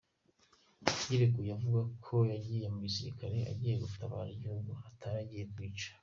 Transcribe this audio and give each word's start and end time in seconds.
Yireguye 1.09 1.51
avuga 1.57 1.81
ko 2.05 2.15
yagiye 2.33 2.65
mu 2.73 2.79
gisirikare 2.85 3.37
agiye 3.51 3.75
gutabara 3.83 4.29
igihugu 4.37 4.71
atari 4.89 5.17
agiye 5.23 5.45
kwica. 5.53 5.89